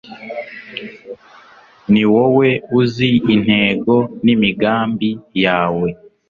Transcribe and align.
ni 1.91 2.03
wowe 2.11 2.49
uzi 2.79 3.09
intego 3.33 3.95
n'imigambi 4.23 5.09
yawe, 5.43 5.87